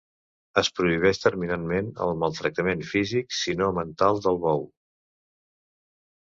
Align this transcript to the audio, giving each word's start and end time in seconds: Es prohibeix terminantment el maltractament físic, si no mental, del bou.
Es 0.59 0.69
prohibeix 0.77 1.19
terminantment 1.25 1.91
el 2.05 2.13
maltractament 2.23 2.81
físic, 2.93 3.37
si 3.41 3.55
no 3.61 3.69
mental, 3.81 4.23
del 4.29 4.41
bou. 4.49 4.67